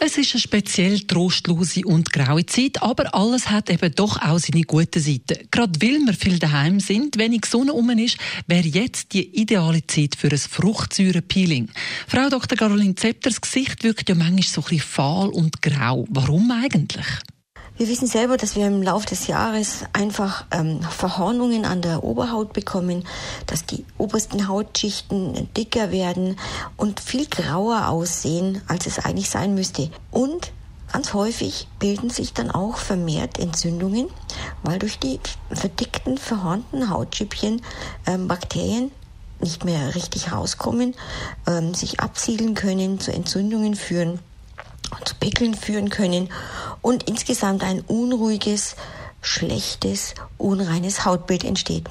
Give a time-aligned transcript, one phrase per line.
[0.00, 4.62] es ist eine speziell trostlose und graue Zeit, aber alles hat eben doch auch seine
[4.62, 5.48] guten Seiten.
[5.50, 10.14] Gerade weil wir viel daheim sind, wenig Sonne um ist, wäre jetzt die ideale Zeit
[10.16, 11.70] für ein Fruchtsäurepeeling.
[12.06, 12.56] Frau Dr.
[12.56, 16.06] Caroline Zepters Gesicht wirkt ja manchmal so ein bisschen fahl und grau.
[16.10, 17.06] Warum eigentlich?
[17.78, 22.52] Wir wissen selber, dass wir im Laufe des Jahres einfach ähm, Verhornungen an der Oberhaut
[22.52, 23.04] bekommen,
[23.46, 26.36] dass die obersten Hautschichten dicker werden
[26.76, 29.90] und viel grauer aussehen, als es eigentlich sein müsste.
[30.10, 30.52] Und
[30.90, 34.08] Ganz häufig bilden sich dann auch vermehrt Entzündungen,
[34.62, 35.20] weil durch die
[35.52, 37.60] verdickten, verhornten Hautschüppchen
[38.06, 38.90] ähm, Bakterien
[39.38, 40.94] nicht mehr richtig rauskommen,
[41.46, 44.18] ähm, sich absiedeln können, zu Entzündungen führen
[45.04, 46.28] zu Pickeln führen können
[46.82, 48.76] und insgesamt ein unruhiges,
[49.20, 51.88] schlechtes, unreines Hautbild entsteht.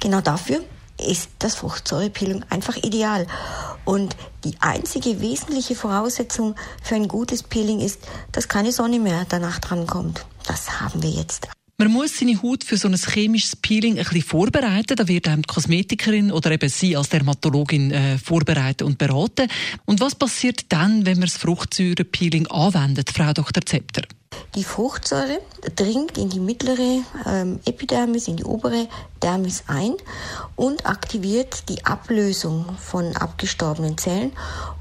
[0.00, 0.60] Genau dafür
[0.98, 3.26] ist das Fruchtsäurepeeling einfach ideal.
[3.84, 8.00] Und die einzige wesentliche Voraussetzung für ein gutes Peeling ist,
[8.32, 10.24] dass keine Sonne mehr danach drankommt.
[10.46, 11.48] Das haben wir jetzt.
[11.80, 14.96] Man muss seine Haut für so ein chemisches Peeling ein bisschen vorbereiten.
[14.96, 19.48] Da wird einem die Kosmetikerin oder eben Sie als Dermatologin äh, vorbereiten und beraten.
[19.84, 23.64] Und was passiert dann, wenn man das Fruchtsäurepeeling anwendet, Frau Dr.
[23.64, 24.02] Zepter?
[24.54, 25.40] Die Fruchtsäure
[25.76, 28.88] dringt in die mittlere ähm, Epidermis, in die obere
[29.22, 29.94] Dermis ein
[30.56, 34.32] und aktiviert die Ablösung von abgestorbenen Zellen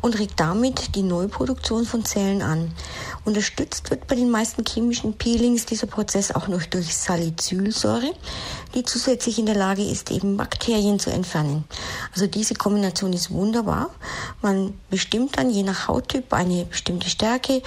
[0.02, 2.72] und regt damit die Neuproduktion von Zellen an.
[3.26, 8.14] Unterstützt wird bei den meisten chemischen Peelings dieser Prozess auch noch durch Salicylsäure,
[8.74, 11.66] die zusätzlich in der Lage ist, eben Bakterien zu entfernen.
[12.14, 13.92] Also diese Kombination ist wunderbar.
[14.42, 17.62] Man bestimmt dann je nach Hauttyp eine bestimmte Stärke,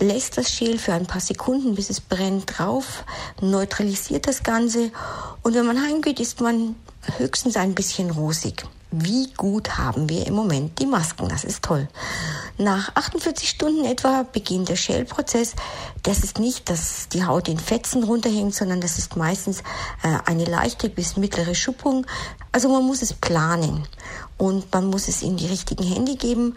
[0.00, 3.04] lässt das Schäl für ein paar Sekunden, bis es brennt, drauf,
[3.40, 4.90] neutralisiert das Ganze
[5.42, 6.74] und wenn man heimgeht, ist man
[7.18, 8.64] höchstens ein bisschen rosig.
[8.92, 11.28] Wie gut haben wir im Moment die Masken?
[11.28, 11.86] Das ist toll.
[12.58, 15.54] Nach 48 Stunden etwa beginnt der Schälprozess.
[16.02, 19.60] Das ist nicht, dass die Haut in Fetzen runterhängt, sondern das ist meistens
[20.02, 22.04] äh, eine leichte bis mittlere Schuppung.
[22.50, 23.86] Also man muss es planen
[24.38, 26.56] und man muss es in die richtigen Hände geben.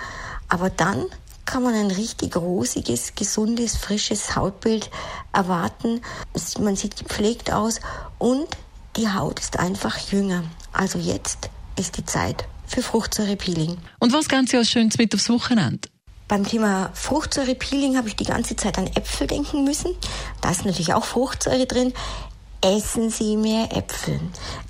[0.50, 1.06] Aber dann
[1.54, 4.90] kann man ein richtig rosiges, gesundes, frisches Hautbild
[5.34, 6.02] erwarten.
[6.60, 7.80] Man sieht gepflegt aus
[8.18, 8.48] und
[8.96, 10.44] die Haut ist einfach jünger.
[10.72, 13.78] Also jetzt ist die Zeit für Fruchtsäurepeeling.
[14.00, 15.90] Und was ganz ja Schönes mit aufs Wochenende?
[16.28, 19.96] Beim Thema Fruchtsäurepeeling habe ich die ganze Zeit an Äpfel denken müssen.
[20.42, 21.94] Da ist natürlich auch Fruchtsäure drin
[22.64, 24.20] essen Sie mehr Äpfel.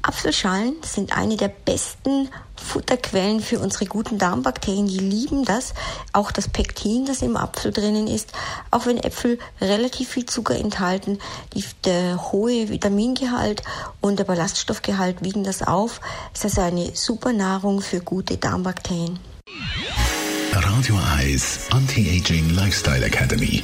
[0.01, 4.87] Apfelschalen sind eine der besten Futterquellen für unsere guten Darmbakterien.
[4.87, 5.73] Die lieben das.
[6.11, 8.31] Auch das Pektin, das im Apfel drinnen ist.
[8.71, 11.19] Auch wenn Äpfel relativ viel Zucker enthalten,
[11.53, 13.61] die, der hohe Vitamingehalt
[14.01, 16.01] und der Ballaststoffgehalt wiegen das auf.
[16.33, 19.19] Es ist also eine super Nahrung für gute Darmbakterien.
[20.51, 23.63] Radio Eyes Anti-Aging Lifestyle Academy.